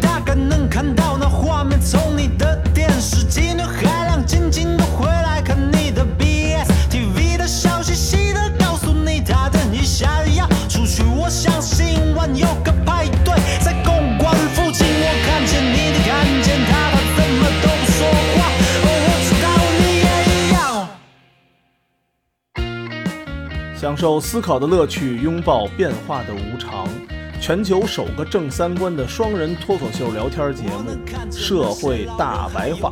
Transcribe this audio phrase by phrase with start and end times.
[0.00, 11.02] 大概能看到那画面，从你的电视机那海量静静的回来看你的 BS TV 的消息，细的告诉你他等一下要出去。
[11.04, 18.36] 我相信晚有个派对在公馆附近，我看见你，你看见他，他怎么都不说话。
[18.84, 19.46] 哦，我知道
[19.80, 20.56] 你也一样。
[23.80, 26.88] 享受思考的乐趣，拥抱变化的无常。
[27.46, 30.96] 全球首个正三观的双人脱口秀聊天节目
[31.30, 32.90] 《社会大白话》，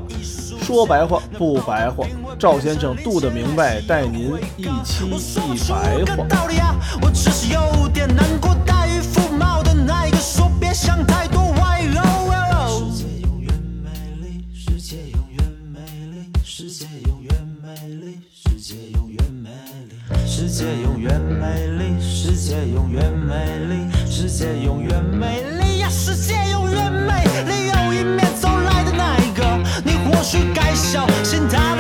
[0.63, 2.07] 说白话不白话，
[2.39, 6.29] 赵先生度的明白，带您一期一白话。
[6.29, 11.41] 道理啊，我只是有点难过，戴与服贸的那一个说别想太多。
[11.55, 13.89] Why oh 世界永远美
[14.21, 15.81] 丽，世界永远美
[16.13, 17.33] 丽，世界永远
[17.63, 19.49] 美丽，世界永远美
[19.89, 19.97] 丽，
[20.27, 23.92] 世界永远美丽，世界永远美丽，世
[24.33, 27.67] 世界永远美丽呀，世界永远美丽。
[27.67, 29.45] 有迎面走来的那一个，
[29.85, 31.75] 你或许该小心他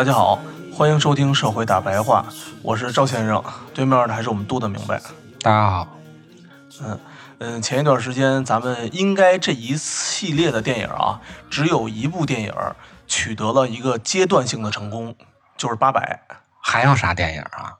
[0.00, 0.38] 大家好，
[0.72, 2.24] 欢迎收听《社会大白话》，
[2.62, 4.98] 我是赵先生，对面的还是我们杜的明白。
[5.42, 5.88] 大家好，
[6.80, 6.98] 嗯
[7.36, 12.54] 嗯，前一段时间咱们应该这一系列的电影啊，只有一部电影
[13.06, 15.14] 取得了一个阶段性的成功，
[15.58, 16.00] 就是《八佰》。
[16.62, 17.76] 还有啥电影啊？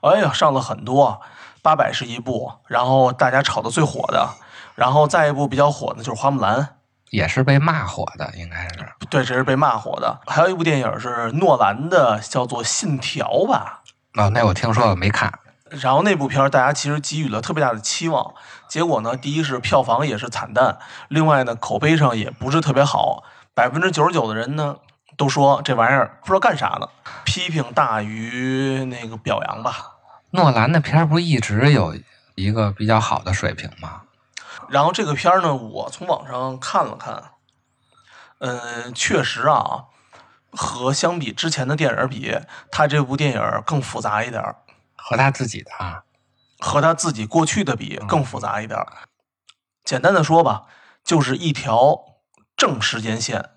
[0.00, 1.20] 哎呀，上了很多，
[1.62, 4.28] 《八佰》是一部，然后大家炒的最火的，
[4.74, 6.62] 然后再一部比较火的就是《花木兰》，
[7.10, 8.88] 也是被骂火的，应该是。
[9.10, 10.20] 对，这是被骂火的。
[10.26, 13.82] 还有一部电影是诺兰的，叫做《信条》吧。
[14.14, 15.32] 哦，那我听说了，没看。
[15.70, 18.34] 然后那部片儿大家其实给予了特别大的期望，
[18.68, 23.22] 结果呢，第一是票房也是惨淡，另外呢，口碑上也不是特别好，
[23.54, 24.78] 百分之九十九的人呢
[25.16, 26.88] 都说这玩意儿不知道干啥呢，
[27.24, 29.76] 批评大于那个表扬吧。
[30.32, 31.96] 诺兰的片儿不一直有
[32.34, 34.02] 一个比较好的水平吗？
[34.70, 37.32] 然后这个片儿呢，我从网上看了看，
[38.38, 39.86] 嗯，确实啊，
[40.52, 42.38] 和相比之前的电影比，
[42.70, 44.56] 他这部电影更复杂一点儿，
[44.96, 46.04] 和他自己的啊，
[46.60, 48.86] 和他自己过去的比更复杂一点儿。
[49.84, 50.66] 简单的说吧，
[51.02, 51.98] 就是一条
[52.56, 53.50] 正时间线，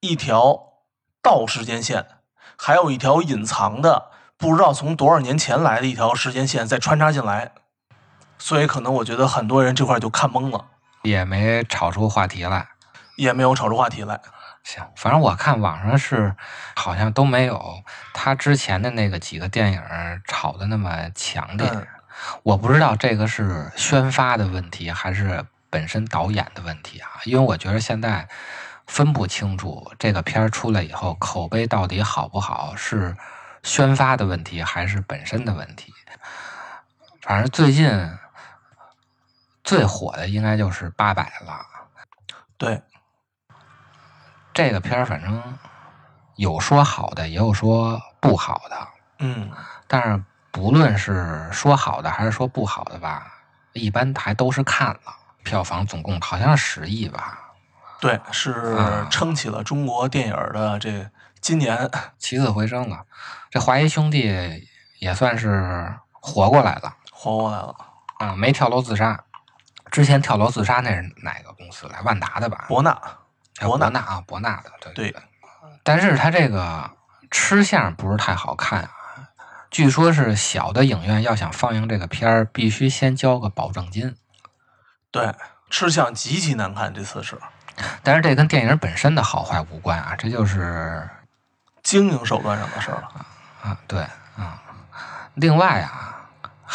[0.00, 0.84] 一条
[1.20, 2.06] 倒时间线，
[2.56, 7.52] 还有一条隐藏的，不知道从多少年前来的一条时间线再穿插进来。
[8.38, 10.64] 所以可能我觉得很多人这块就看懵了，
[11.02, 12.68] 也没炒出话题来。
[13.16, 14.20] 也没有炒出话题来。
[14.64, 16.34] 行，反正我看网上是
[16.74, 19.82] 好像都没有他之前的那个几个电影
[20.26, 21.68] 炒的那么强烈。
[21.72, 21.86] 嗯
[22.44, 28.28] 我不知道这个是宣发的问题还是本身导演的问题啊，因为我觉得现在
[28.86, 33.16] 分不清楚这个片儿出来以后口碑到底好不好，是
[33.64, 35.92] 宣发的问题还是本身的问题。
[37.20, 37.90] 反正最近
[39.64, 41.66] 最火的应该就是八百了。
[42.56, 42.80] 对，
[44.52, 45.58] 这个片儿反正
[46.36, 48.88] 有说好的，也有说不好的。
[49.18, 49.50] 嗯，
[49.88, 53.26] 但是不论是说好的还是说不好的吧，
[53.72, 55.00] 一般还都是看了。
[55.42, 57.38] 票房总共好像是十亿吧，
[58.00, 61.10] 对，是啊撑起了中国电影的这
[61.40, 61.90] 今年。
[62.18, 63.04] 起死回生了。
[63.50, 64.66] 这华谊兄弟
[65.00, 67.76] 也算是活过来了活过来了，
[68.18, 69.24] 啊，没跳楼自杀。
[69.94, 72.00] 之前跳楼自杀那是哪个公司来？
[72.00, 72.64] 万达的吧？
[72.66, 73.16] 博纳，啊
[73.60, 75.22] 博纳博纳啊，博纳的，对对对。
[75.84, 76.90] 但是它这个
[77.30, 78.90] 吃相不是太好看啊。
[79.70, 84.16] 据说是小的影院要想放映这个片儿，必须先交个保证金。
[85.12, 85.32] 对，
[85.70, 87.38] 吃相极其难看，这次是
[88.02, 91.08] 但是这跟电影本身的好坏无关啊，这就是
[91.84, 93.26] 经营手段上的事儿了。
[93.62, 94.00] 啊，对
[94.36, 94.60] 啊。
[95.34, 96.13] 另外啊，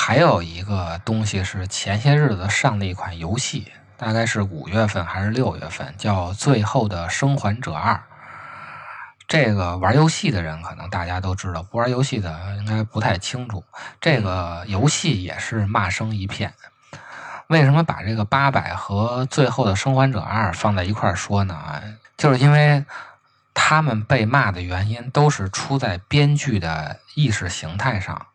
[0.01, 7.93] 还有一个东西是前些日子上的一款游戏，大概是五月份还是六月份，叫《最后的生还者二》。
[9.27, 13.61] 这个玩游戏的人可能大家都知道，不玩游戏的应该不太清楚。
[13.99, 16.53] 这个游戏也是骂声一片。
[17.47, 21.83] 为什么把这个八百和《最后的生还者二》放在一块儿说呢？
[22.17, 22.85] 就是因为
[23.53, 28.25] 他们被骂的原因都是出在编剧的意识形态上。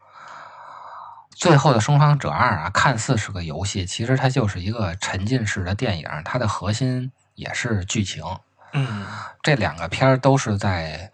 [1.35, 8.25] 最后的生还者二啊，看似是个游戏，其实它就是一个沉浸式的电影，它的核心也是剧情。
[8.73, 9.07] 嗯
[9.43, 11.13] 这两个片儿都是在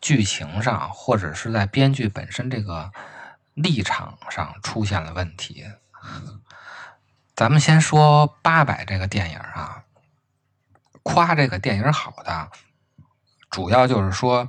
[0.00, 2.90] 剧情上，或者是在编剧本身这个
[3.54, 5.66] 立场上出现了问题。
[7.34, 9.82] 咱们先说《八佰》这个电影啊，
[11.02, 12.48] 夸这个电影好的，
[13.50, 14.48] 主要就是说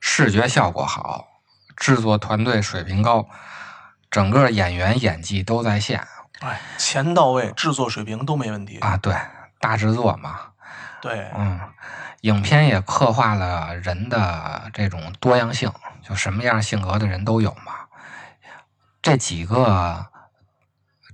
[0.00, 1.28] 视觉效果好，
[1.76, 3.28] 制作团队水平高，
[4.14, 6.06] 整个演员演技都在线
[6.38, 8.78] 哎，钱到位，制作水平都没问题。
[8.78, 8.96] 啊。
[8.96, 9.12] 对，
[9.58, 10.52] 大制作嘛，
[11.02, 11.58] 对，嗯，
[12.20, 15.68] 影片也刻画了人的这种多样性，
[16.00, 17.72] 就什么样性格的人都有嘛。
[19.02, 20.06] 这几个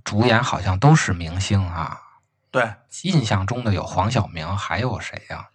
[0.03, 1.99] 主演好像都是明星啊，
[2.51, 5.47] 对，印象中的有黄晓明，还有谁呀、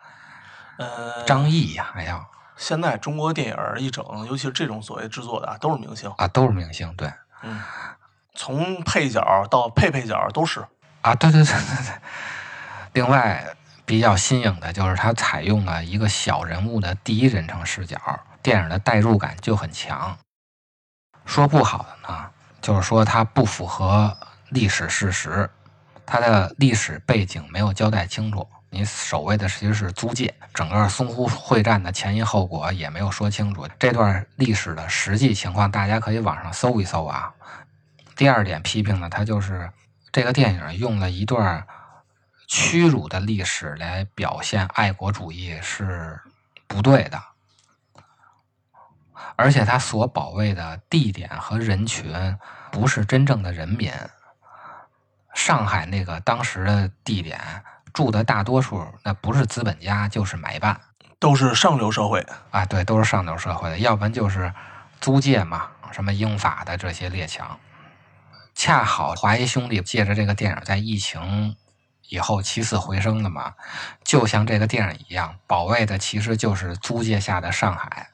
[0.79, 2.25] 呃，张译呀，还有
[2.57, 6.13] 现在中国电影一整，尤其是这种所谓制作的啊，都是明星。
[6.19, 7.61] 啊，都是明星，对嗯，
[8.35, 10.65] 从配角到配配角都是。
[11.03, 11.95] 啊，对对对对对。
[12.93, 13.45] 另外
[13.85, 17.99] 比较新颖的就是它采用了一个小人物的第一人称视角，
[18.43, 20.17] 电影的代入感就很强。
[21.25, 22.31] 说不好的呢，
[22.61, 24.17] 就是说它不符合
[24.49, 25.51] 历史事实，
[26.05, 28.49] 它的历史背景没有交代清楚。
[28.77, 33.67] 你守卫的其实是租界，整个淞沪会战的前因后果也没有说清楚。
[33.79, 37.33] 这段历史的实际情况，大家可以网上搜一搜啊。
[38.15, 39.71] 第二点批评呢，它就是
[40.13, 41.67] 这个电影用了一段
[42.47, 46.21] 屈辱的历史来表现爱国主义是
[46.67, 47.23] 不对的，
[49.37, 52.15] 而且他所保卫的地点和人群
[52.71, 53.91] 不是真正的人民。
[55.35, 57.41] 上海那个当时的地点
[57.97, 60.79] 住的大多数，那不是资本家就是买办
[61.19, 62.21] 都是上流社会，
[62.51, 64.53] 啊，对，都是上流社会的，要不然就是
[65.01, 67.59] 租界嘛，什么英法的这些列强。
[68.55, 71.57] 恰好华谊兄弟借着这个电影在疫情
[72.11, 73.55] 以后起死回生的嘛，
[74.05, 78.11] 就像这个电影一样，保卫的其实就是租界下的上海。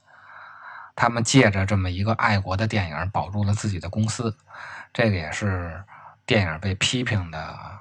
[0.94, 4.37] 他们借着这么一个爱国的电影保住了自己的公司，
[4.93, 5.82] 这个也是
[6.25, 7.81] 电影被批评的呃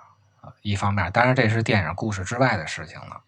[0.62, 1.12] 一方面。
[1.12, 3.22] 当然，这是电影故事之外的事情了。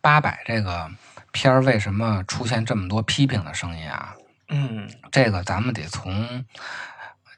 [0.00, 0.90] 八佰这个
[1.32, 4.14] 片儿为什么出现这么多批评的声音啊？
[4.48, 6.44] 嗯这个咱们得从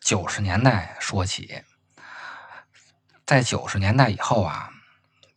[0.01, 1.65] 九十年代说起。
[3.25, 4.71] 在九十年代以后啊，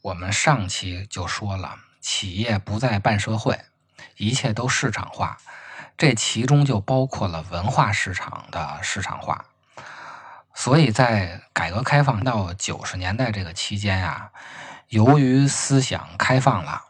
[0.01, 3.59] 我们上期就说了，企业不再办社会，
[4.17, 5.37] 一切都市场化，
[5.97, 9.45] 这其中就包括了文化市场的市场化。
[10.61, 14.29] 所以在改革开放到九十年代这个期间啊，
[14.89, 16.83] 由于思想开放了，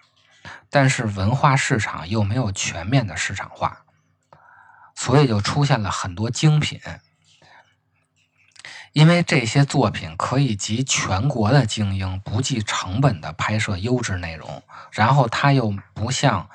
[0.69, 3.85] 但是文化市场又没有全面的市场化，
[4.93, 6.81] 所以就出现了很多精品。
[8.91, 16.49] 因为这些作品可以集全国的精英，不计成本的拍摄优质内容，然后它又不像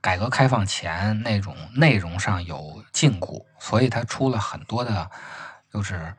[0.00, 5.10] 改革开放前那种内容上有禁锢，所以它出了很多的，
[5.72, 6.14] 就是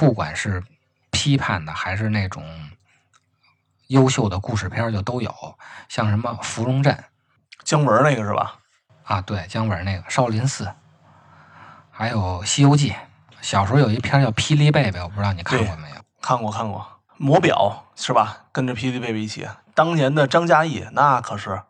[0.00, 0.64] 不管是
[1.10, 2.42] 批判的还是那种
[3.88, 5.30] 优秀的故事片就都有，
[5.90, 6.94] 像什么《芙蓉镇》
[7.64, 8.56] 姜文那个是吧？
[9.04, 10.64] 啊，对，姜文那个《少林寺》，
[11.90, 12.92] 还有《西游记》。
[13.42, 15.96] 小时候有一片叫《霹雳贝贝》，我不知道你看过没有？
[16.22, 18.44] 看过看过，魔表是吧？
[18.52, 21.60] 跟着霹雳贝贝一起，当年的张嘉译那可是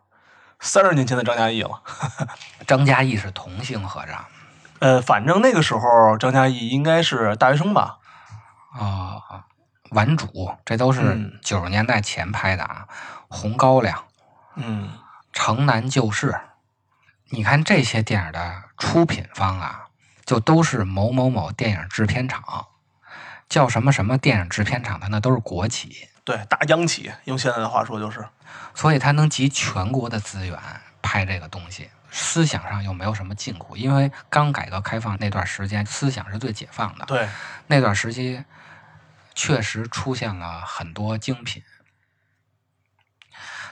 [0.61, 1.83] 三十年前的张嘉译了。
[2.65, 4.17] 张嘉译是同性合着
[4.79, 7.99] 呃，反正那个时候张嘉译应该是大学生吧？
[8.73, 9.47] 啊，
[9.91, 11.39] 顽主，这都是嗯。
[11.43, 12.87] 九十年代前拍的啊，
[13.29, 13.97] 红高粱》
[14.57, 14.91] 嗯，
[15.33, 16.31] 《城南旧事》，
[17.31, 19.89] 你看这些电影的出品方啊，
[20.25, 22.69] 就都是某某某电影制片厂，
[23.49, 28.29] 叫什么什么电影制片厂的，那都是国企，对，大央企，用现在的话说就是，
[28.75, 30.59] 所以它能集全国的资源
[31.03, 37.29] 拍这个东西，思想上又没有什么禁锢，因为刚改革开放那段时间，思想是最解放的，对，
[37.67, 38.45] 那段时期
[39.35, 41.63] 确实出现了很多精品，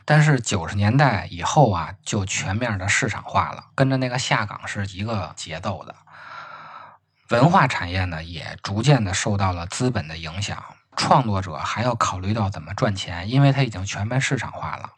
[0.05, 5.95] 但是九十年代以后啊，就全面的市场化了，跟着那个下岗是一个节奏的。
[7.31, 10.63] 文化产业呢，也逐渐的受到了资本的影响，
[10.97, 14.93] 创作者还要考虑到怎么赚钱，因为它已经全面市场化了。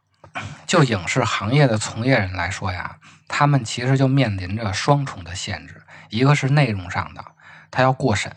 [0.67, 2.97] 就影视行业的从业人来说呀，
[3.29, 7.25] 他们其实就面临着双重的限制，一个是内容上的，
[7.71, 8.33] 他要过审，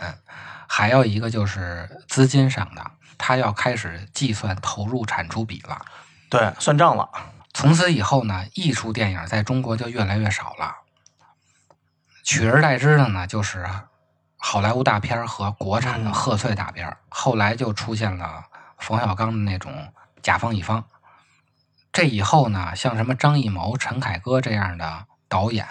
[0.67, 5.85] 还有一个就是资金上的，他要开始计算投入产出比了。
[6.29, 7.09] 对，算账了。
[7.53, 10.77] 从此以后呢，艺术电影在中国就越来越少了，
[12.23, 13.69] 取而代之的呢就是
[14.37, 16.97] 好莱坞大片和国产的嗯贺岁大片儿。
[17.09, 18.45] 后来就出现了
[18.79, 20.83] 冯小刚的那种甲方乙方。
[21.93, 25.65] 这以后呢，像什么张艺谋、陈凯歌这样的导演，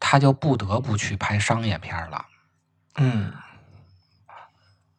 [0.00, 2.26] 他就不得不去拍商业片了。
[2.96, 3.32] 嗯，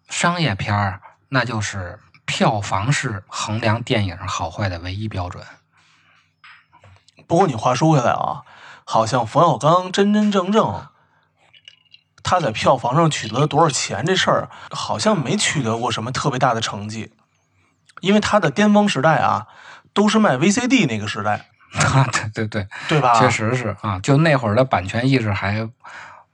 [0.08, 5.46] 商业片儿那就是票房是衡量电影好坏的唯一标准。
[7.28, 8.44] 不过你话说回来啊，
[8.86, 10.88] 好像冯小刚真真正正
[12.24, 17.14] 他在票房上取得了多少钱这事儿，好像没取得过什么特别大的成绩，
[18.00, 19.48] 因为他的巅峰时代啊，
[19.94, 23.14] 都是卖 VCD 那个时代， 啊，对对对，对吧？
[23.20, 25.68] 确实是啊，就那会儿的版权意识还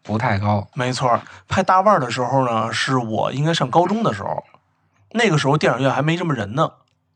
[0.01, 0.67] 不太高。
[0.73, 4.43] 没错儿，拍大腕儿的时候呢，是我应该上高中的时候，
[5.11, 6.71] 那个时候电影院还没这么人呢。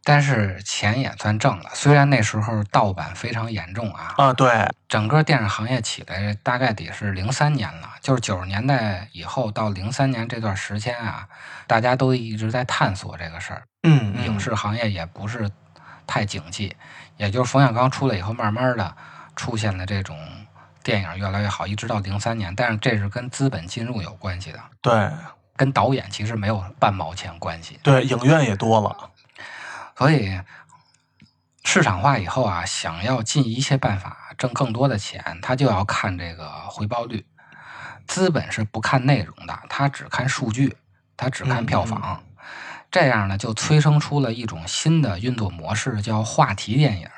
[0.05, 11.25] 但是钱也算挣了，虽然那时候盗版非常严重啊，啊，对，整个电影行业起来大概得是零三年了，就是九十年代以后到零三年这段时间啊，
[11.67, 15.49] 大家都一直在探索这个事儿，嗯，影视行业也不是
[16.05, 16.75] 太景气，
[17.17, 18.95] 也就是冯小刚出来以后，慢慢的
[19.35, 20.17] 出现了这种
[20.83, 25.09] 电影越来越好，一直到零三年，但是这是跟资本进入有关系的，对
[25.55, 27.79] 跟导演其实没有半毛钱关系。
[27.83, 29.11] 对，影院也多了。
[29.95, 30.41] 所以
[31.63, 37.25] 市场化以后啊，想要尽一切办法挣更多的钱，他就要看这个回报率。
[38.05, 40.75] 资本是不看内容的，他只看数据，
[41.15, 42.21] 他只看票房。
[42.93, 47.09] 这样呢，就催生出了一种新的运作模式，叫话题电影。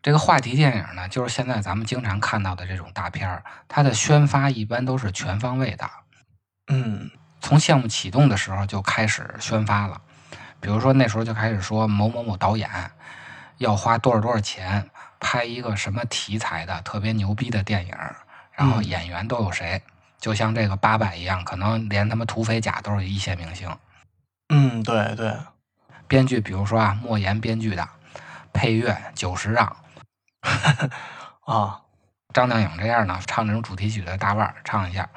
[0.00, 5.90] 这个话题电影呢，就是现在咱们经常看到的这种大片儿，它的宣发一般都是全方位的。
[6.68, 7.10] 嗯
[7.40, 10.00] 从项目启动的时候就开始宣发了，
[10.60, 12.70] 比如说那时候就开始说某某某导演
[13.58, 14.88] 要花多少多少钱
[15.18, 17.92] 拍一个什么题材的特别牛逼的电影，
[18.52, 19.82] 然后嗯演员都有谁，
[20.20, 23.68] 就像这个八佰一样，可能连他妈土匪甲都是一线明星。
[24.54, 25.34] 嗯，对对，
[26.06, 27.88] 编剧比如说啊，莫言编剧的，
[28.52, 29.76] 配乐九十让、
[31.46, 31.80] 啊，
[32.34, 35.08] 张靓颖这样呢唱这种主题曲的大腕儿唱一下。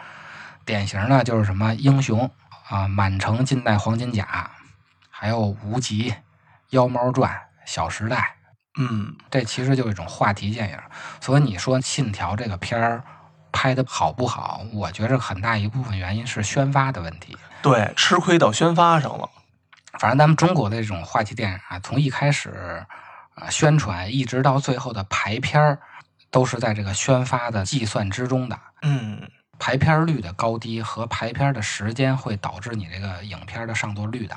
[0.63, 2.31] 典型的就是什么英雄
[2.69, 4.51] 啊，满城尽带黄金甲，
[5.09, 6.15] 还有无极、
[6.69, 8.37] 妖猫传、小时代，
[8.79, 10.79] 嗯这其实就是一种话题电影。
[11.19, 13.03] 所以你说《信条》这个片儿
[13.55, 14.65] 拍的好不好？
[14.73, 17.37] 我觉着很大一部分原因是宣发的问题。
[17.61, 19.29] 对，吃亏到宣发上了。
[19.97, 22.85] 反正咱们中国的这种话题电影啊，从一开始
[23.35, 25.79] 啊宣传，一直到最后的排片儿，
[26.29, 28.59] 都是在这个宣发的计算之中的。
[28.81, 29.21] 嗯
[29.57, 34.35] 排片率的高低和排片的时间会导致你这个影片的上座率的。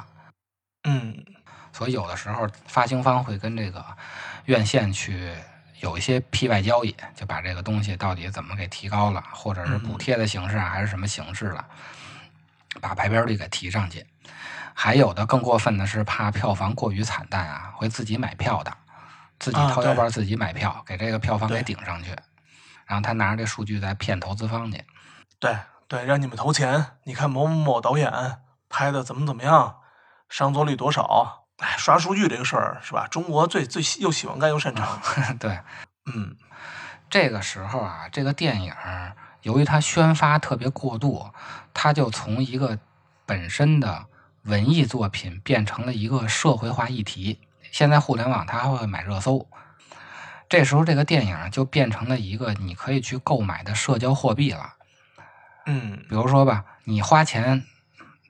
[0.84, 1.24] 嗯
[1.72, 3.84] 所以有的时候发行方会跟这个
[4.44, 5.34] 院线去
[5.80, 11.64] 有一些批外交易，就把这个东西到底怎么给提高了，或者是补贴的形式啊，还是什么形式了，
[12.80, 14.04] 把排片率给提上去。
[14.74, 18.72] 还有的更过分的是，怕票房过于惨淡啊，会自己买票的，
[19.38, 22.10] 自己掏腰包自己买票，给这个票房给顶上去，
[22.86, 24.84] 然后他拿着这数据再骗投资方去。
[25.40, 25.56] 对
[25.88, 26.84] 对，让你们投钱。
[27.04, 28.12] 你看某某某导演
[28.68, 29.78] 拍的怎么怎么样，
[30.28, 31.47] 上座率多少？
[31.58, 33.06] 哎，刷数据这个事儿是吧？
[33.08, 35.00] 中国最最喜又喜欢干又擅长。
[35.38, 35.58] 对，
[36.06, 36.36] 嗯
[37.10, 38.72] 这个时候啊，这个电影
[39.42, 41.30] 由于它宣发特别过度，
[41.74, 42.78] 它就从一个
[43.26, 44.06] 本身的
[44.42, 47.40] 文艺作品变成了一个社会化议题。
[47.70, 49.48] 现在互联网它还会买热搜，
[50.48, 54.74] 这时候这个电影就变成了一个你可以去购买的社交货币了。
[55.66, 57.64] 嗯比如说吧，你花钱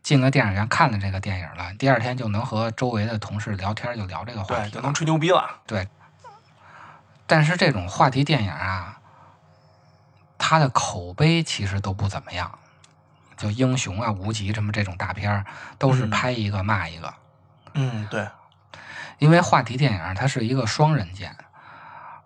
[0.03, 4.95] 进了电影院看了这个电影了，第二天就能和周围的同事聊天，就聊这个话，题就能。
[4.95, 5.61] 吹牛逼了。
[5.67, 5.89] 对
[7.27, 8.99] 但是这种话题电影啊，
[10.39, 12.59] 它的口碑其实都不怎么样。
[13.37, 15.45] 就英雄啊、无极什么这种大片儿，
[15.79, 17.15] 都是嗯拍一个骂一个。
[17.75, 18.27] 嗯，对，
[19.19, 21.37] 因为话题电影它是一个双刃剑，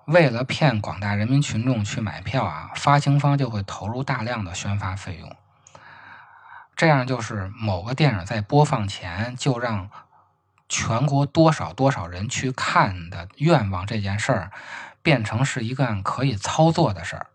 [0.06, 5.36] 为了骗广大人民群众去买票啊，发行方就会投入大量的宣发费用。
[6.74, 9.90] 这样就是某个电影在播放前就让
[10.68, 14.50] 全国多少多少人去看的愿望这件事儿，
[15.02, 17.26] 变成是一个可以操作的事儿。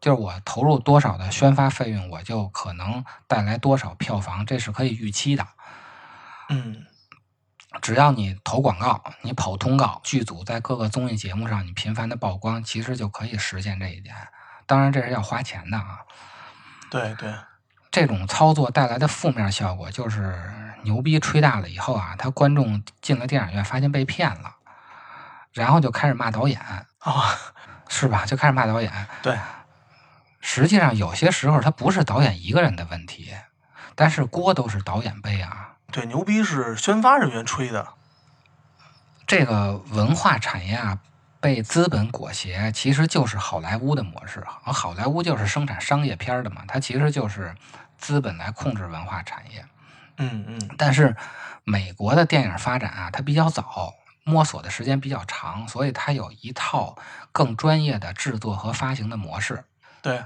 [0.00, 5.46] 就是我投入多少的宣发费用，我就可能带来多少票房，这是可以预期的。
[6.48, 6.86] 嗯
[7.82, 14.16] 只要你投广告，你跑通告，剧组在各个综艺节目上你频繁的曝光，其实就可以实现这一点。
[14.66, 16.00] 当然，这是要花钱的啊。
[16.90, 17.32] 对对，
[17.90, 24.56] 这种操作带来的负面效果就是牛逼吹大了以后啊，他观众进了电影院发现被骗了，
[25.52, 26.60] 然后就开始骂导演，
[27.00, 27.34] 啊，
[27.88, 28.24] 是吧？
[28.24, 28.92] 就开始骂导演。
[29.22, 29.36] 对，
[30.40, 33.34] 实际上有些时候他不是导演一个人的问题，
[33.94, 35.74] 但是锅都是导演背啊。
[35.90, 37.88] 对，牛逼是宣发人员吹的。
[39.26, 40.98] 这个文化产业啊，
[41.40, 44.44] 被资本裹挟，其实就是好莱坞的模式。
[44.64, 47.54] 而好莱坞就是生产商业片的嘛，它其实就是
[47.96, 49.64] 资本来控制文化产业。
[50.18, 51.16] 嗯嗯但是
[51.64, 56.96] 美国的电影发展啊，它比较早，摸索的时间比较长，所以它有一套
[57.32, 59.64] 更专业的制作和发行的模式。
[60.02, 60.24] 对，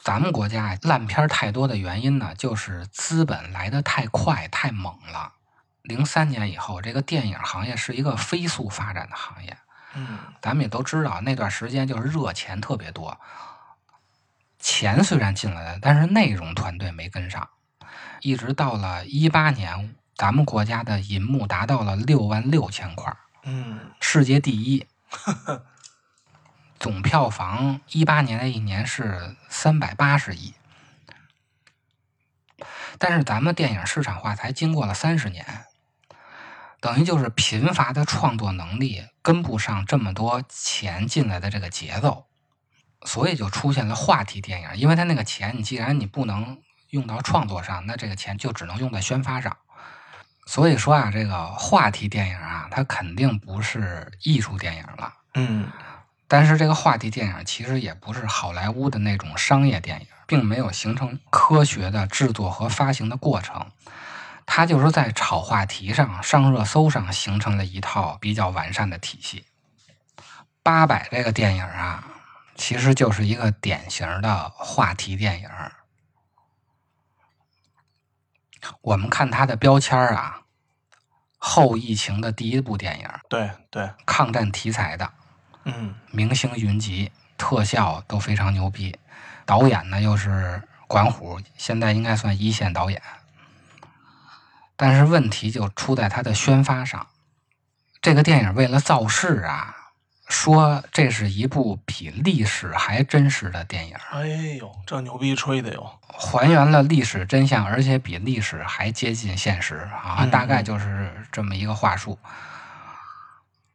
[0.00, 5.34] 咱们国家烂片太多的原因呢，就是资本来得太快、太猛了。
[5.82, 9.56] 零三年以后，这个电影行业是一个飞速发展的行业。
[9.94, 13.18] 嗯咱们也都知道，那段时间就是热钱特别多，
[14.58, 17.48] 钱虽然进来了，但是内容团队没跟上。
[18.20, 24.86] 一直到了一八年，咱们国家的银幕达到了六万六千块，嗯世界第一。
[26.78, 30.54] 总票房一八年的一年是三百八十亿，
[32.98, 35.64] 但是咱们电影市场化才经过了三十年，
[36.80, 42.26] 等于就是贫乏的创作能力跟不上这么多钱进来的这个节奏，
[43.04, 44.68] 所以就出现了话题电影。
[44.76, 46.58] 因为它那个钱，你既然你不能
[46.90, 49.56] 用到创作上，那这个钱就只能用在宣发上。
[50.46, 55.12] 所以说啊，这个话题电影啊，它肯定不是艺术电影了。
[55.34, 55.70] 嗯
[56.30, 63.66] 但是这个话题电影其实也不是好莱坞的那种商业电影，并没有形成科学的制作和发行的过程，
[64.50, 69.44] 它就是在炒话题上、上热搜上形成了一套比较完善的体系。
[70.62, 72.02] 八佰这个电影啊，
[72.56, 75.50] 其实就是一个典型的话题电影。
[78.80, 80.40] 我们看它的标签啊，
[81.36, 85.12] 后疫情的第一部电影，对对，抗战题材的，
[85.64, 88.98] 嗯明星云集，特效都非常牛逼，
[89.44, 93.00] 导演呢又是管虎，现在应该算一线导演。
[94.78, 97.08] 但是问题就出在它的宣发上，
[98.00, 99.74] 这个电影为了造势啊，
[100.28, 105.98] 说这是一部比历史还真实的电影，哎呦，这牛逼吹的哟。
[106.06, 112.16] 还原了历史真相，而且比历史还接近现实啊，嗯大概就是这么一个话术。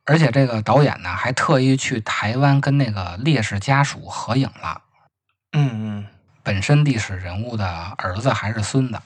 [0.06, 4.82] 而且这个导演呢，还特意去台湾跟那个烈士家属合影了，
[5.52, 6.08] 嗯嗯
[6.44, 9.02] 本身历史人物的儿子还是孙子。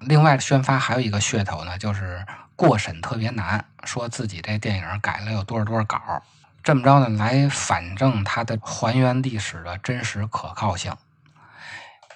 [0.00, 6.22] 另外，宣发还有一个噱头呢，就是过审特别难，说自己这电影改了有多少多少稿，
[6.62, 10.94] 这么着呢，来反证它的还原历史的真实可靠性。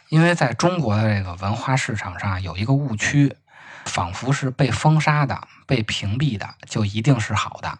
[0.08, 3.36] 因为在中国的这个文化市场上有一个误区，
[3.84, 7.78] 仿佛是被封杀的、被屏蔽的，就一定是好的。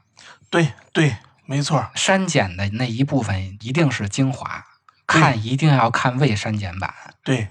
[0.48, 1.90] 对对，没错。
[1.94, 4.64] 删减的那一部分一定是精华，
[5.06, 6.94] 看一定要看未删减版。
[7.24, 7.48] 对，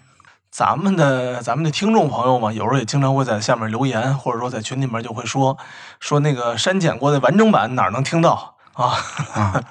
[0.60, 5.58] 咱们的咱们的听众朋友嘛，有时候也经常会在下面留言，或者说在群里面就会说
[6.02, 8.92] 说那个删减过的完整版哪儿能听到啊？
[9.36, 9.64] 啊，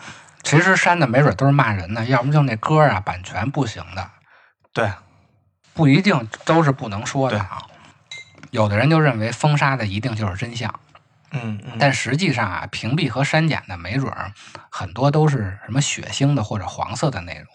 [0.42, 4.10] 其实删的没准都是骂人的，要不就那歌啊版权不行的，
[4.72, 4.90] 对，
[5.74, 7.58] 不一定都是不能说的啊。
[8.50, 10.74] 有的人就认为封杀的一定就是真相，
[11.30, 14.32] 嗯嗯，但实际上啊，屏蔽和删减的没准儿
[14.70, 17.46] 很多都是什么血腥的或者黄色的内容，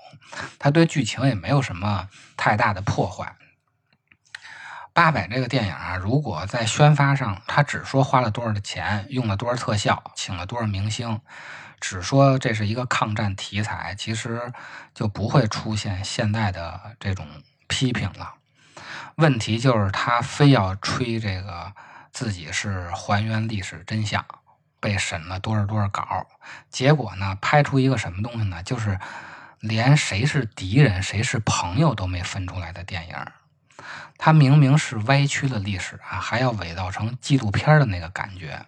[0.59, 2.07] 它对剧情也没有什么
[2.37, 3.35] 太大的破坏。
[4.93, 11.19] 八佰这个电影啊，如果在宣发上，他只说花了多少的钱，用了多少特效，请了多少明星，
[11.79, 14.53] 只说这是一个抗战题材，其实
[14.93, 17.25] 就不会出现现在的这种
[17.67, 18.35] 批评了。
[19.15, 21.73] 问题就是他非要吹这个
[22.13, 24.23] 自己是还原历史真相，
[24.79, 26.27] 被审了多少多少稿，
[26.69, 28.61] 结果呢，拍出一个什么东西呢？
[28.61, 28.99] 就是
[29.59, 33.15] 连谁是敌人、谁是朋友都没分出来的电影。
[34.17, 38.65] 他明明是歪曲了历史啊，还要伪造成纪录片的那个感觉，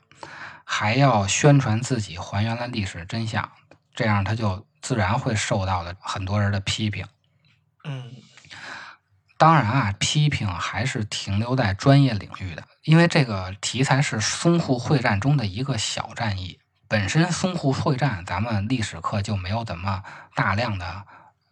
[0.63, 3.51] 还要宣传自己还原了历史真相，
[3.93, 7.07] 这样他就自然会受到了很多人的批评。
[7.83, 8.11] 嗯
[9.37, 16.59] 当然啊，批评还是停留在专业领域的，因为这个题材是淞沪会战中的一个小战役。
[16.87, 20.03] 本身淞沪会战，咱们历史课就没有怎么
[20.35, 21.03] 大量的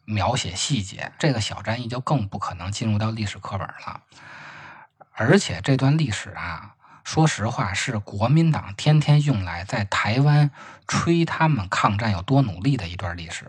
[0.05, 4.01] 描写细节，这个小战役就更不可能进入到历史课本了。
[5.11, 10.51] 而且这段历史啊，说实话是国民党天天用来在台湾
[10.87, 13.43] 吹他们抗战有多努力的一段历史，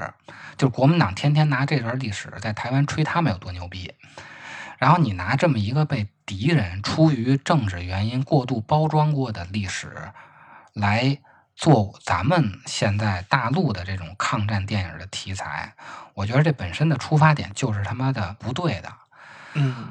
[0.56, 3.92] 就是国民党天天拿这段历史在台湾吹他们有多牛逼。
[4.78, 10.12] 然后你拿这么一个被敌人出于政治原因过度包装过的历史，
[10.72, 11.18] 来
[11.54, 15.74] 做咱们现在大陆的这种抗战电影的题材，
[16.14, 18.92] 我觉得这本身的出发点就是他妈的不对的。
[19.54, 19.88] 嗯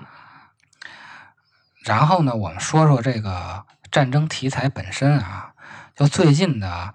[1.85, 5.53] 然后呢，我们说说这个战争题材本身啊，
[5.95, 6.93] 就最近的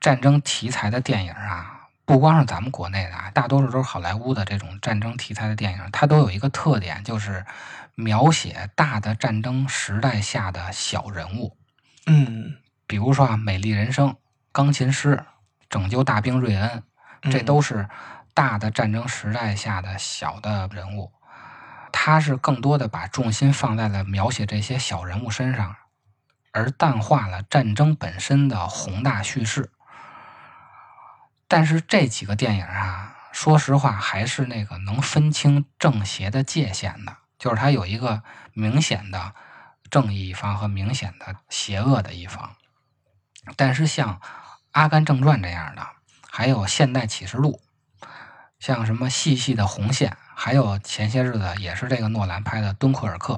[0.00, 1.77] 战争题材的电影啊，
[2.08, 7.44] 不光是咱们国内的啊，大多数都是好莱坞的这种战争题材的电影，它都有一个特点，就是
[7.96, 11.54] 描写大的战争时代下的小人物。
[12.06, 14.08] 嗯比如说啊，《美丽人生》
[14.52, 15.16] 《钢琴师》
[15.68, 16.82] 《拯救大兵瑞恩》，
[17.30, 17.86] 这嗯都是
[18.32, 21.12] 大的战争时代下的小的人物。
[21.92, 25.76] 他是更多的把重心放在了描写这些小人物身上，
[26.52, 29.70] 而淡化了战争本身的宏大叙事。
[31.48, 39.32] 但是这几个电影啊，说实话还是那个能分清正邪的界限的，就是它有一个明显的
[39.90, 42.52] 正义一方和明显的邪恶的一方。
[43.56, 44.16] 但是像
[44.72, 45.86] 《阿甘正传》这样的，
[46.30, 47.62] 还有《现代启示录》，
[48.58, 53.34] 像什么《细细的红线》，还有前些日子也是这个诺兰拍的《敦刻尔克》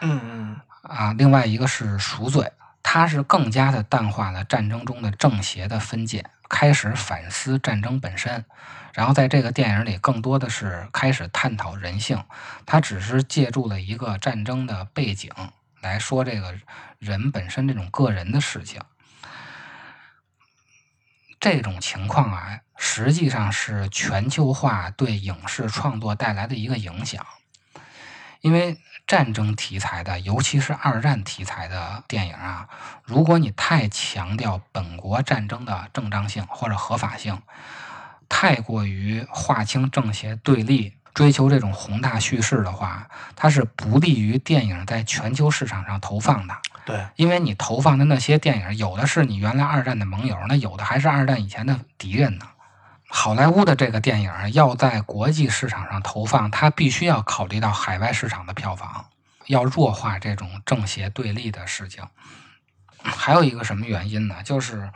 [0.00, 2.42] 嗯嗯啊，另外一个是《赎罪》，
[2.82, 8.44] 它是更加的淡化了战争中的正邪的分界，开始反思战争本身。
[8.92, 12.22] 然后在这个电影里，更多的是开始探讨人性，
[12.66, 15.30] 它只是借助了一个战争的背景
[15.80, 16.54] 来说这个
[16.98, 18.82] 人本身这种个人的事情。
[21.40, 27.26] 这种情况啊，实际上是全球化对影视创作带来的一个影响。
[28.42, 32.68] 因为战争题材的，尤其是二战题材的电影啊，
[33.04, 37.40] 如果你太强调本国战争的正当性或者合法性，
[38.28, 46.56] 太过于划清正邪对立，追求这种宏大叙事的话，它是不利于电影在全球市场上投放的。
[46.86, 52.46] 对，因为你投放的那些电影，有的是你原来二战的盟友，那有的还是二战以前的敌人呢。
[53.14, 59.04] 好莱坞的这个电影要在国际市场上投放，它必须要考虑到海外市场的票房，
[59.48, 62.02] 要弱化这种正邪对立的事情。
[63.02, 64.42] 还有一个什么原因呢？
[64.42, 64.90] 就是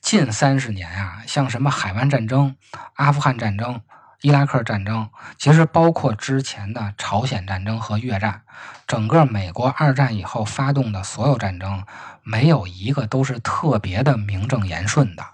[0.00, 2.54] 近三十年啊，像什么海湾战争、
[2.94, 3.82] 阿富汗战争、
[4.20, 8.42] 伊拉克战争，其实包括之前的朝鲜战争和越战，
[8.86, 11.84] 整个美国二战以后发动的所有战争，
[12.22, 15.26] 没有一个都是特别的名正言顺的，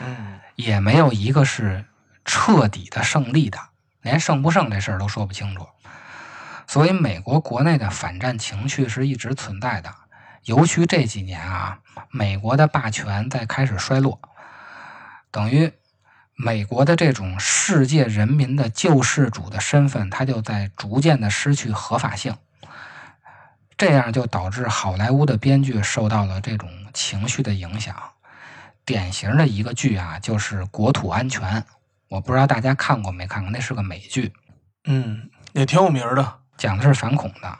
[0.00, 1.84] 嗯也没有一个是
[2.24, 3.58] 彻底的胜利的，
[4.02, 5.66] 连胜不胜这事儿都说不清楚。
[6.66, 9.94] 所以，美国国内的反战情绪是一直存在的，
[10.44, 11.78] 尤其这几年啊，
[12.10, 14.20] 美国的霸权在开始衰落，
[15.30, 15.72] 等于
[16.34, 22.36] 美国的这种世界人民的救世主的身份，它就在逐渐的失去合法性。
[23.76, 27.94] 这样就导致好莱坞的编剧受到了这种情绪的影响。
[28.86, 31.42] 典型的一个剧啊，就是《国土安全》，
[32.08, 34.32] 我不知道大家看过没看过，那是个美剧，
[34.84, 36.34] 嗯，也挺有名儿的。
[36.56, 37.58] 讲的是反恐的。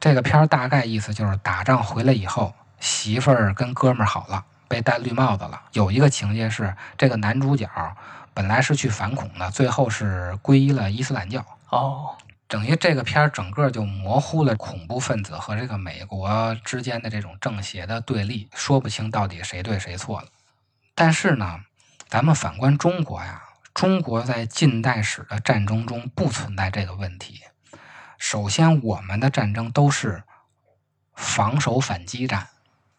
[0.00, 5.60] 这个片儿大概意思就是打仗回来以后，媳妇儿跟哥们儿好了，被戴绿帽子了。
[5.72, 7.68] 有一个情节是，这个男主角
[8.32, 11.44] 本来是去反恐的，最后是皈依了伊斯兰教。
[11.70, 12.16] 哦，
[12.48, 20.28] 等于这个片儿整个就模糊了恐怖分子和这个美国之间的这种正邪的对立，说不清到底谁对谁错了。
[20.94, 21.60] 但是呢，
[22.08, 23.42] 咱们反观中国呀，
[23.74, 27.42] 中国在近代史的战争中不存在这个问题。
[28.16, 30.24] 首先，我们的战争都是
[31.14, 32.48] 防守反击战，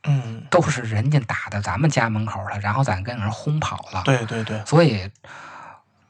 [0.03, 4.03] 嗯，都是人家打的咱们家门口了，然后咱跟人轰跑了。
[4.05, 5.09] 对对对，所以，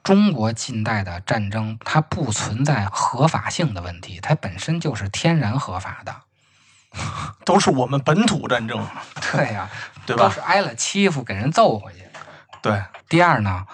[0.03, 6.15] 中国近代的战争它不存在合法性的问题，它本身就是天然合法的。
[7.45, 8.83] 都是我们本土战争，
[9.31, 9.69] 对呀、
[10.07, 10.39] 对吧都是？
[10.39, 11.99] 挨了欺负给人揍回去。
[12.63, 13.67] 对，第二呢，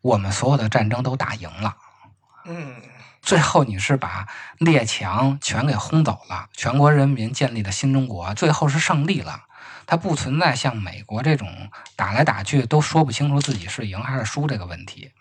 [0.00, 1.76] 我们所有的战争都打赢了，
[2.46, 2.82] 嗯，
[3.22, 4.26] 最后你是把
[4.58, 9.44] 列强全给轰走了，全国人民建立了新中国，最后是胜利了。
[9.86, 15.12] 它不存在像美国这种打来打去都说不清楚自己是赢还是输这个问题。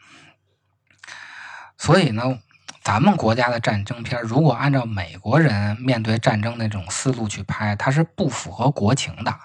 [1.78, 2.40] 所以呢，
[2.82, 9.36] 咱们国家的战争片，如果按照美国人面对战争那种思路去拍，它是不符合国情的。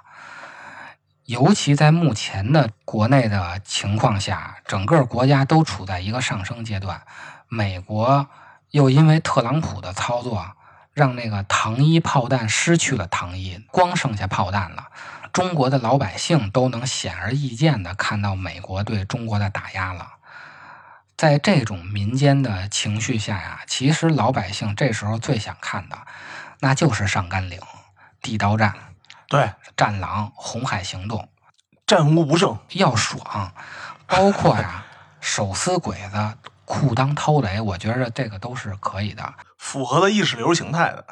[1.25, 7.03] 尤其在目前的国内的情况下，整个国家都处在一个上升阶段。
[7.49, 8.27] 美国
[8.71, 10.45] 又因为特朗普的操作，
[10.92, 14.88] 让那个糖衣炮弹失去了糖衣，光剩下炮弹了。
[15.33, 20.12] 中国的老百姓都能显而易见地看到美国对中国的打压了。
[21.23, 25.97] 在这种民间的情绪下呀，其实老百姓这时候最想看的，
[26.59, 27.61] 那就是上甘岭、
[28.21, 28.75] 地道战、
[29.29, 31.29] 对，战狼、红海行动，
[31.87, 32.59] 战无不胜。
[32.73, 33.53] 要爽。
[34.09, 34.85] 包括呀，
[35.21, 39.33] 手撕鬼子、裤裆掏雷，我觉着这个都是可以的。
[39.59, 41.05] 符合的意识流形态的。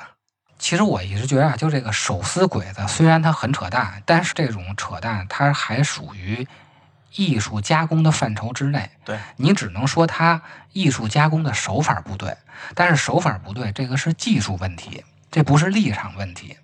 [0.58, 6.48] 其实我一直觉得啊，就这个手撕鬼子，虽然它很扯淡，但是这种扯淡它还属于
[7.14, 8.90] 艺术加工的范畴之内。
[9.04, 10.42] 对，你只能说它
[10.72, 12.36] 艺术加工的手法不对，
[12.74, 16.56] 但是手法不对，这个是技术问题，这不是立场问题。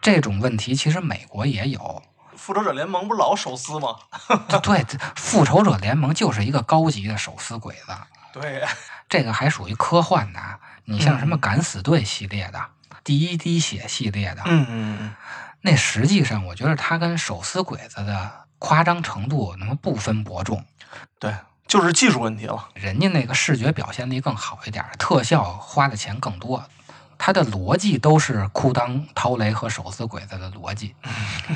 [0.00, 2.02] 这种问题其实美国也有。
[2.36, 3.96] 复仇者联盟不是老手撕吗？
[4.62, 7.94] 对，复仇者联盟就是一个高级的手撕鬼子。
[8.32, 8.64] 对，
[9.08, 10.40] 这个还属于科幻的。
[10.84, 12.60] 你像什么敢死队系列的、
[13.04, 15.14] 第一滴血系列的，嗯嗯嗯，
[15.60, 20.64] 那实际上我觉得它跟手撕鬼子的夸张程度那么不分伯仲。
[21.18, 21.34] 对，
[21.66, 22.68] 就是技术问题了。
[22.74, 26.64] 人家那个视觉表现力更好一点，特效花的钱更多，
[27.18, 30.94] 它的逻辑都是裤裆掏雷和手撕鬼子的逻辑。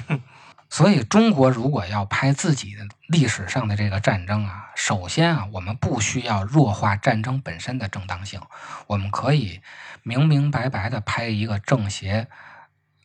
[0.69, 8.41] 所以，中国如果要拍自己的历史上的这个战争啊，首先啊，我们不需要弱化战争本身的正当性，
[8.89, 9.61] 我们可以
[10.03, 12.27] 明明白白的拍一个正邪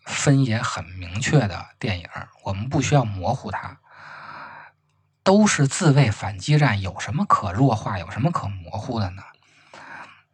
[0.06, 2.08] 分野很明确的电影，
[2.46, 3.78] 我们不需要模糊它。
[5.24, 9.24] 都是自卫反击战，有什么可弱化，有什么可模糊的呢？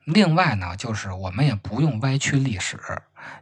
[0.06, 2.80] 另外呢，就是我们也不用歪曲历史，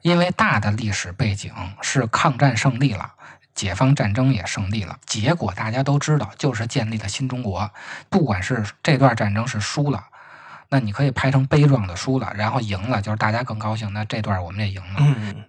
[0.02, 3.14] 因为大的历史背景是抗战胜利了。
[3.54, 7.72] 解放战争也胜利了，结果大家都知道，就是建立了新中国。
[8.10, 10.04] 不管是这段战争是输了，
[10.68, 13.94] 那你可以拍成悲壮的输了，然后赢了，就是大家更高兴。
[13.94, 15.00] 那这段我们也赢了。
[15.00, 15.46] 嗯，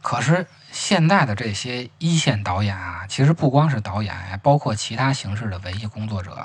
[0.00, 6.36] 可是现在的这些一线导演啊，其实不光是导演，包括其他形式的文艺工作者，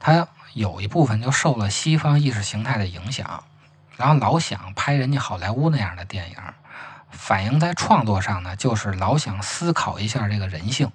[0.00, 3.44] 他有一部分就受了西方意识形态的影响，
[3.96, 6.36] 然后老想拍人家好莱坞那样的电影。
[7.12, 10.90] 反映在创作上呢，就是老想思考一下这个人性。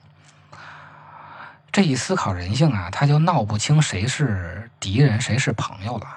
[1.72, 6.08] 这一思考人性啊，他就闹不清谁是敌人，谁是朋友了。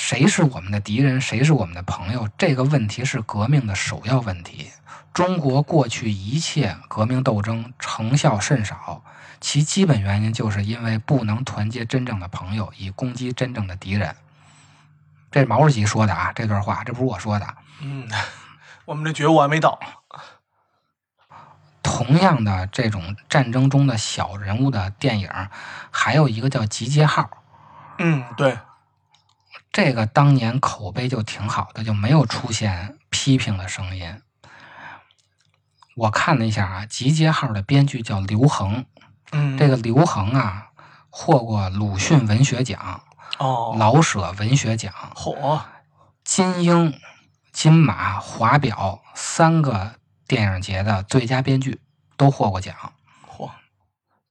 [0.00, 2.26] 谁是我们的敌人，谁是我们的朋友？
[2.38, 4.70] 这个问题是革命的首要问题。
[5.12, 9.04] 中国过去一切革命斗争成效甚少，
[9.42, 14.16] 其基本原因就是因为不能团结真正的朋友，以攻击真正的敌人。
[15.30, 17.46] 这是毛主席说的啊，这段话，这不是我说的。
[17.82, 18.08] 嗯，
[18.86, 19.78] 我们这觉悟还没到。
[21.82, 25.30] 同样的，这种战争中的小人物的电影，
[25.90, 27.22] 还有一个叫《集结号》。
[27.98, 28.56] 嗯，对，
[29.82, 34.20] 这个当年口碑就挺好的，就没有出现批评的声音。
[35.96, 38.84] 我看了一下啊，《集结号》的编剧叫刘恒。
[39.32, 40.66] 嗯，这个刘恒啊，
[41.08, 43.02] 获过鲁迅文学奖、
[43.38, 45.62] 哦，老舍文学奖、嚯，
[46.22, 46.94] 金鹰。
[47.52, 49.96] 金马、华表三个
[50.28, 51.80] 电影节的最佳编剧
[52.16, 52.92] 都获过奖，
[53.26, 53.50] 嚯，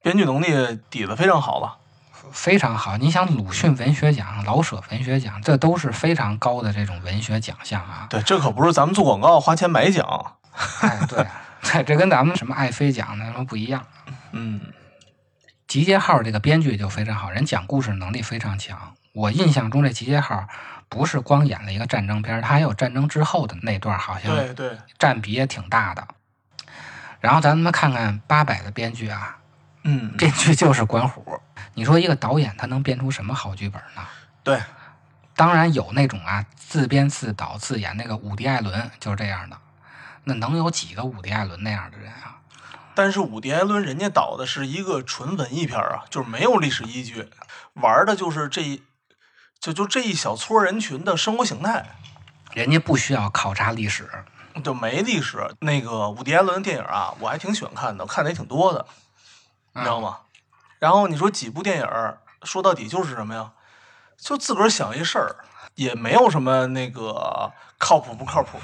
[0.00, 1.79] 编剧能力底子非常好了，
[2.32, 2.96] 非常好。
[2.96, 8.06] 你想，鲁迅文学奖、老舍文学奖，这都是非常高的这种文学奖项啊。
[8.10, 10.36] 对，这可不是咱们做广告花钱买奖。
[10.80, 11.26] 哎，对，
[11.62, 13.84] 对，这跟咱们什么爱妃奖那什么不一样。
[14.32, 14.60] 嗯，
[15.66, 18.94] 集结号这个编剧就非常好，人讲故事能力非常强。
[19.12, 20.46] 我印象中这集结号。
[20.92, 26.04] 不是光演了一个战争片，他还有战争之后的那段，好像对对，占比也挺大的。
[27.20, 29.36] 然后咱们看看八百的编剧啊，
[29.82, 31.40] 嗯，编剧就是管虎。
[31.74, 34.02] 你说一个导演他能编出什么好剧本呢？
[34.42, 34.60] 对，
[35.34, 39.56] 当然有那种啊自编自导自演，那个伍迪·艾伦就是这样的。
[40.24, 42.36] 那能有几个伍迪·艾伦那样的人啊？
[42.94, 47.28] 但是伍迪·艾伦人家导的是一个纯文艺片啊，就是没有历史依据，
[47.74, 48.82] 玩的就是这。
[49.60, 51.84] 就就这一小撮人群的生活形态，
[52.54, 54.08] 人家不需要考察历史，
[54.64, 55.54] 就没历史。
[55.60, 58.86] 那个伍迪·艾伦的电影啊，我还挺喜欢看的，看的也挺多的，
[59.74, 60.18] 你知道吗？
[60.78, 61.86] 然后你说几部电影，
[62.42, 63.52] 说到底就是什么呀？
[64.16, 68.58] 就自个儿想一事儿，也没有什么那个靠谱不靠谱。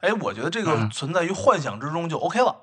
[0.00, 2.56] 哎，我觉得这个存在于幻想之中就 OK 了。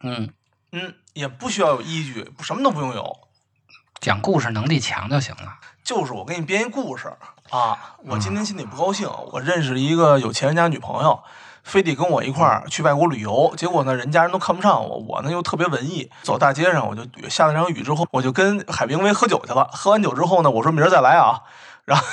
[0.00, 0.32] 嗯
[0.72, 3.28] 嗯，也不需要有依据，什么都不用有，
[4.00, 5.58] 讲故事能力强就行了。
[5.82, 7.12] 就是我给你编一故事
[7.50, 7.96] 啊！
[8.04, 11.22] 我今天心里不高兴，我认识一个有钱人家女朋友，
[11.64, 13.52] 非得跟我一块儿去外国旅游。
[13.56, 16.08] 结果呢，人家人都看不上我，我呢又特别文艺。
[16.22, 19.68] 走大街上，我就下了场雨之后，我就跟海明威喝酒去了。
[19.72, 21.40] 喝完酒之后呢，我说明儿再来啊。
[21.84, 22.04] 然后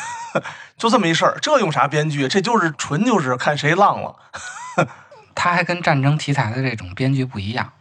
[0.77, 2.27] 就这么一事儿，这用啥编剧？
[2.27, 4.15] 这就是纯就是看谁浪了。
[5.35, 7.71] 他还跟战争题材的这种编剧不一样。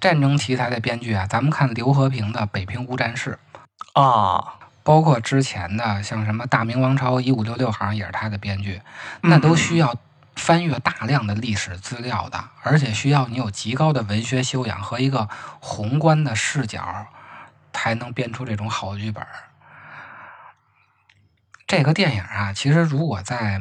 [0.00, 3.38] 战争题材的编剧啊，咱们看刘和平的《北平无战事》
[4.00, 4.54] 啊。
[4.82, 8.82] 包括之前的像什么《大明王朝一五六六》，好像也是他的编剧，
[9.22, 9.94] 那都需要
[10.36, 15.28] 翻阅大量的历史资料的，而且需要你有极高的文学修养和一个
[15.60, 17.06] 宏观的视角，
[17.72, 19.26] 才能编出这种好剧本。
[21.66, 23.60] 这个电影啊，其实如果在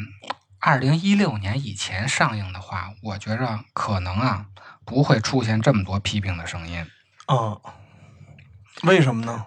[0.60, 4.46] 二零一六年以前上映的话，我觉着可能啊
[4.84, 6.86] 不会出现这么多批评的声音，
[7.28, 7.62] 嗯，
[8.84, 9.46] 为什么呢？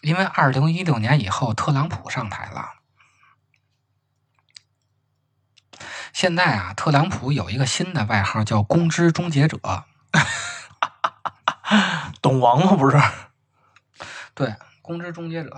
[0.00, 2.79] 因为二零一六年以后特朗普上台了。
[6.12, 9.58] 现在啊，特朗普有一个新的外号叫“公知终结者
[12.20, 12.74] 懂王吗？
[12.76, 13.00] 不是？”，
[14.34, 15.56] 对，“公知终结者”。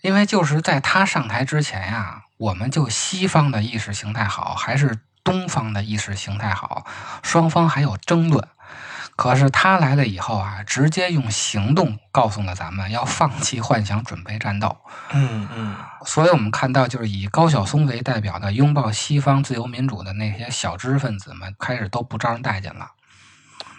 [0.00, 6.86] 因为就是在他上台之前呀，我们就西方的意识形态好，还是东方的意识形态好，
[7.22, 8.48] 双方还有争论。
[9.18, 14.76] 可是他来了以后啊，直接用行动告诉了咱们要放弃幻想，准备战斗。
[15.10, 22.92] 嗯嗯所以我们看到，就是以高晓松为代表的拥抱西方自由民主的那些小知识分子们，开始都不招人待见了。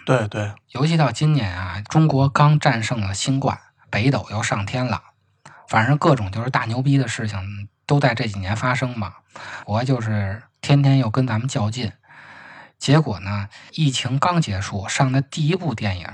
[0.04, 5.00] 对对，尤其到今年啊，中国刚战胜了新冠，北斗又上天了，
[5.66, 9.14] 反正各种就是大牛逼的事情都在这几年发生嘛。
[9.64, 11.90] 我就是天天又跟咱们较劲，
[12.80, 16.08] 结果呢，疫情刚结束，上的第一部电影，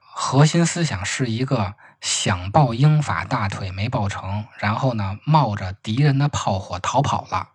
[0.00, 7.50] 核心思想是一个想抱英法大腿没抱成，然后呢，冒着敌人的炮火逃跑了。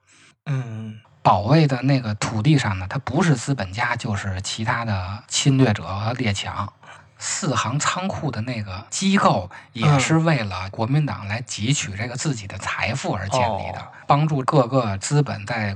[0.46, 6.72] 嗯保卫的那个土地上呢，它不是资本家，就是其他的侵略者和列强。
[7.18, 15.76] 四行仓库的那个机构也是为了国民党来汲取这个自己的财富而建立的，哦帮助各个资本在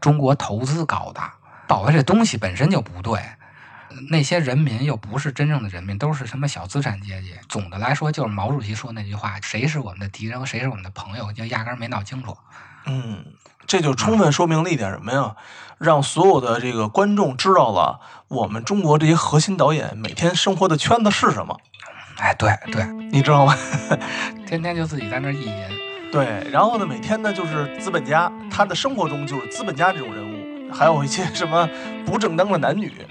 [0.00, 1.22] 中国投资搞的。
[1.66, 3.20] 保卫这东西本身就不对，
[4.10, 7.34] 那些人民又不是真正的人民，都是什么小资产阶级。
[7.48, 12.36] 总的来说，就是毛主席说那句话：“谁是我们的敌人，谁是我们的朋友，就压根儿没闹清楚。”
[12.86, 13.24] 嗯，
[13.66, 15.36] 这就充分说明了一点什么呀？
[15.78, 21.58] 让所有的这个观众知道了我们中国这些核心导演每天生活的圈子是什么，
[22.18, 23.56] 哎，对对，你知道吗？
[24.46, 25.64] 天天就自己在那儿意淫。
[26.12, 30.21] 对，然后呢，每天呢就是资本家，他的生活中就是资本家这种人物，
[30.72, 31.68] 还有一些什么
[32.06, 32.90] 不正当的男女，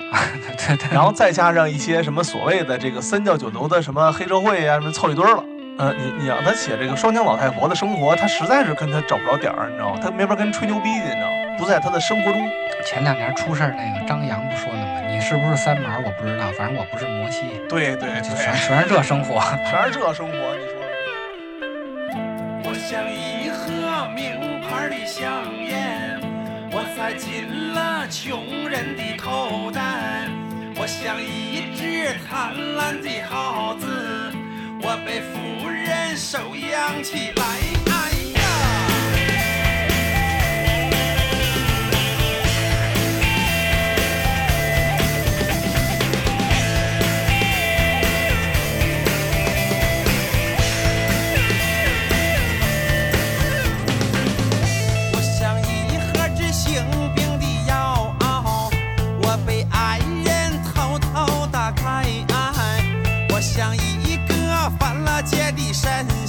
[0.67, 5.43] 对对，然后再加上一些什么所谓的这个三教九流的什么黑社会啊，什么凑一堆儿了。
[5.78, 10.00] 呃，你你让他写这个双枪老太婆的生活，他实在是跟他找不着点儿，你知道吗？
[10.04, 11.58] 他没法跟人吹牛逼去，你知道吗？
[11.58, 12.50] 不在他的生活中。
[12.86, 15.02] 前两年出事儿那个张扬不说了吗？
[15.10, 15.89] 你是不是三毛？
[16.06, 19.39] 我不知道，反正我不是摩西，对对就对，全全是这生活。
[19.69, 20.76] 全是这生活，你说。
[22.63, 25.32] 我像一盒名牌的香
[26.95, 30.27] 塞进了穷人的口袋。
[30.75, 33.88] 我像一只贪婪的耗子，
[34.82, 37.81] 我被富人收养起来。
[65.21, 66.20] 我像一个犯了戒的神